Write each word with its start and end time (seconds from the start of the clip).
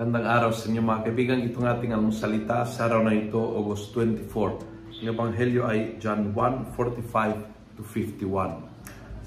Magandang 0.00 0.32
araw 0.32 0.50
sa 0.56 0.72
inyo 0.72 0.80
mga 0.80 1.02
kaibigan. 1.04 1.44
Itong 1.44 1.68
ating 1.68 1.92
almusalita 1.92 2.64
sa 2.64 2.88
araw 2.88 3.04
na 3.04 3.12
ito, 3.12 3.36
August 3.36 3.92
24. 3.92 4.96
Ang 4.96 5.06
Ebanghelyo 5.12 5.68
ay 5.68 6.00
John 6.00 6.32
1, 6.32 6.72
45 6.72 7.76
to 7.76 7.84
51. 7.84 8.64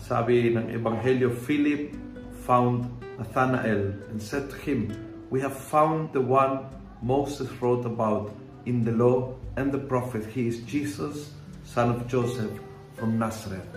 Sabi 0.01 0.50
ng 0.50 0.73
Ebanghelyo, 0.73 1.29
Philip 1.29 1.93
found 2.41 2.89
Nathanael 3.21 3.93
and 4.09 4.18
said 4.18 4.50
to 4.50 4.57
him, 4.65 4.89
We 5.29 5.46
have 5.46 5.54
found 5.54 6.09
the 6.09 6.25
one 6.25 6.65
Moses 7.05 7.54
wrote 7.61 7.86
about 7.86 8.33
in 8.65 8.82
the 8.82 8.97
law 8.97 9.29
and 9.54 9.69
the 9.69 9.78
prophet. 9.86 10.25
He 10.25 10.50
is 10.50 10.65
Jesus, 10.65 11.37
son 11.69 11.93
of 11.93 12.10
Joseph 12.10 12.50
from 12.97 13.21
Nazareth. 13.21 13.69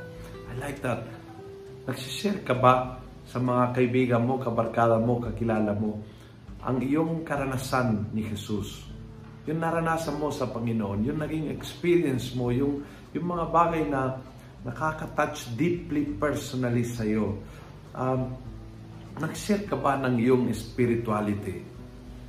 I 0.49 0.53
like 0.65 0.81
that. 0.81 1.05
Nagsishare 1.85 2.41
ka 2.41 2.57
ba 2.57 3.05
sa 3.29 3.37
mga 3.37 3.77
kaibigan 3.77 4.25
mo, 4.25 4.41
kabarkada 4.41 4.97
mo, 4.97 5.21
kakilala 5.21 5.77
mo, 5.77 6.01
ang 6.67 6.83
iyong 6.83 7.23
karanasan 7.23 8.11
ni 8.11 8.27
Jesus. 8.27 8.83
Yung 9.47 9.63
naranasan 9.63 10.19
mo 10.19 10.35
sa 10.35 10.51
Panginoon, 10.51 11.07
yung 11.07 11.23
naging 11.23 11.55
experience 11.55 12.35
mo, 12.35 12.51
yung, 12.51 12.83
yung 13.15 13.27
mga 13.31 13.47
bagay 13.55 13.87
na 13.87 14.19
nakaka-touch 14.67 15.55
deeply 15.55 16.19
personally 16.19 16.83
sa 16.83 17.07
iyo. 17.07 17.39
Um, 17.95 18.35
nag-share 19.23 19.63
ka 19.71 19.79
ba 19.79 19.95
ng 20.03 20.19
iyong 20.19 20.51
spirituality? 20.51 21.63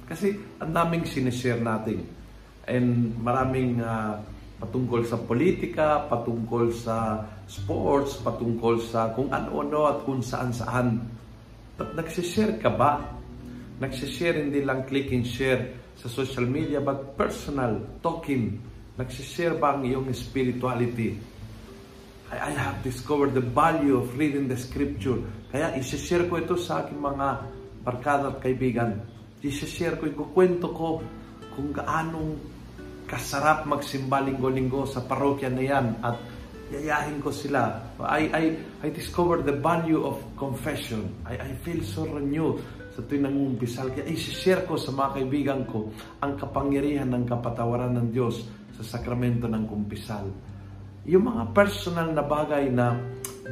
Kasi 0.06 0.38
ang 0.62 0.70
daming 0.70 1.10
sinishare 1.10 1.58
natin. 1.58 2.06
And 2.70 3.18
maraming 3.18 3.82
uh, 3.82 4.22
patungkol 4.62 5.02
sa 5.02 5.18
politika, 5.18 6.06
patungkol 6.06 6.70
sa 6.70 7.26
sports, 7.50 8.22
patungkol 8.22 8.78
sa 8.86 9.18
kung 9.18 9.34
ano-ano 9.34 9.90
at 9.90 9.98
kung 10.06 10.22
saan-saan. 10.22 11.02
But 11.74 11.98
nagsishare 11.98 12.62
ka 12.62 12.70
ba 12.70 13.17
Nagsishare 13.78 14.42
hindi 14.42 14.66
lang 14.66 14.90
click 14.90 15.14
and 15.14 15.22
share 15.22 15.94
sa 15.94 16.10
social 16.10 16.50
media 16.50 16.82
but 16.82 17.14
personal, 17.14 17.78
talking. 18.02 18.58
Nagsishare 18.98 19.54
ba 19.58 19.78
ang 19.78 19.86
iyong 19.86 20.10
spirituality? 20.18 21.14
I, 22.34 22.50
I 22.50 22.52
have 22.58 22.82
discovered 22.82 23.38
the 23.38 23.46
value 23.46 24.02
of 24.02 24.18
reading 24.18 24.50
the 24.50 24.58
scripture. 24.58 25.22
Kaya 25.54 25.78
isishare 25.78 26.26
ko 26.26 26.42
ito 26.42 26.58
sa 26.58 26.82
aking 26.82 26.98
mga 26.98 27.28
barkada 27.86 28.34
at 28.34 28.42
kaibigan. 28.42 28.98
Isishare 29.46 30.02
ko, 30.02 30.10
ikukwento 30.10 30.74
ko 30.74 31.06
kung 31.54 31.70
gaanong 31.70 32.36
kasarap 33.06 33.70
magsimba 33.70 34.20
linggo-linggo 34.26 34.84
sa 34.90 35.06
parokya 35.06 35.48
na 35.48 35.64
yan 35.64 35.96
at 36.04 36.18
yayahin 36.74 37.24
ko 37.24 37.32
sila. 37.32 37.80
I, 38.02 38.28
I, 38.34 38.44
I 38.84 38.88
discovered 38.92 39.48
the 39.48 39.56
value 39.56 40.04
of 40.04 40.20
confession. 40.36 41.16
I, 41.24 41.40
I 41.40 41.52
feel 41.64 41.80
so 41.86 42.04
renewed 42.04 42.60
sa 42.98 43.06
tuwing 43.06 43.30
nangumpisal. 43.30 43.94
Kaya 43.94 44.10
isi-share 44.10 44.66
ko 44.66 44.74
sa 44.74 44.90
mga 44.90 45.22
kaibigan 45.22 45.62
ko 45.70 45.94
ang 46.18 46.34
kapangyarihan 46.34 47.14
ng 47.14 47.30
kapatawaran 47.30 47.94
ng 47.94 48.10
Diyos 48.10 48.50
sa 48.74 48.98
sakramento 48.98 49.46
ng 49.46 49.70
kumpisal. 49.70 50.26
Yung 51.06 51.30
mga 51.30 51.54
personal 51.54 52.10
na 52.10 52.26
bagay 52.26 52.74
na 52.74 52.98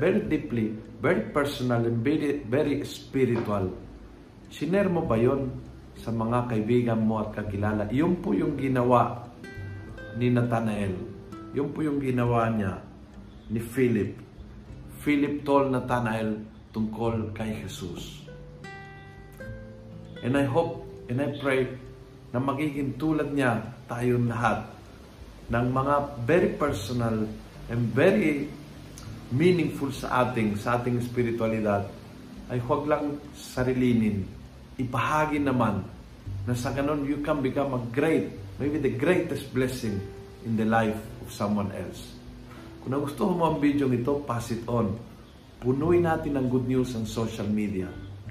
very 0.02 0.26
deeply, 0.26 0.74
very 0.98 1.30
personal 1.30 1.86
and 1.86 2.02
very, 2.02 2.42
very 2.42 2.82
spiritual. 2.90 3.70
Siner 4.50 4.90
mo 4.90 5.06
ba 5.06 5.14
yon 5.14 5.54
sa 5.94 6.10
mga 6.10 6.50
kaibigan 6.50 7.06
mo 7.06 7.22
at 7.22 7.38
kakilala? 7.38 7.86
Yun 7.94 8.18
po 8.26 8.34
yung 8.34 8.58
ginawa 8.58 9.30
ni 10.18 10.34
Nathanael. 10.34 10.98
Yun 11.54 11.70
po 11.70 11.86
yung 11.86 12.02
ginawa 12.02 12.50
niya 12.50 12.82
ni 13.54 13.62
Philip. 13.62 14.18
Philip 15.06 15.46
told 15.46 15.70
Nathanael 15.70 16.42
tungkol 16.74 17.30
kay 17.38 17.62
Jesus. 17.62 18.25
And 20.26 20.34
I 20.34 20.50
hope 20.50 20.82
and 21.06 21.22
I 21.22 21.38
pray 21.38 21.70
na 22.34 22.42
magiging 22.42 22.98
tulad 22.98 23.30
niya 23.30 23.62
tayong 23.86 24.26
lahat 24.26 24.66
ng 25.54 25.68
mga 25.70 25.96
very 26.26 26.50
personal 26.58 27.30
and 27.70 27.82
very 27.94 28.50
meaningful 29.30 29.94
sa 29.94 30.26
ating, 30.26 30.58
sa 30.58 30.82
ating 30.82 30.98
spiritualidad 31.06 31.86
ay 32.50 32.58
huwag 32.58 32.90
lang 32.90 33.22
sarilinin. 33.38 34.26
Ipahagi 34.82 35.46
naman 35.46 35.86
na 36.50 36.58
sa 36.58 36.74
ganun 36.74 37.06
you 37.06 37.22
can 37.22 37.46
become 37.46 37.78
a 37.78 37.82
great, 37.94 38.34
maybe 38.58 38.82
the 38.82 38.98
greatest 38.98 39.54
blessing 39.54 40.02
in 40.42 40.58
the 40.58 40.66
life 40.66 40.98
of 41.22 41.30
someone 41.30 41.70
else. 41.78 42.18
Kung 42.82 42.98
nagustuhan 42.98 43.38
mo 43.38 43.54
ang 43.54 43.58
video 43.62 43.86
ito, 43.94 44.26
pass 44.26 44.50
it 44.50 44.66
on. 44.66 44.90
Punuin 45.62 46.10
natin 46.10 46.34
ng 46.34 46.50
good 46.50 46.66
news 46.66 46.98
ang 46.98 47.06
social 47.06 47.46
media 47.46 47.90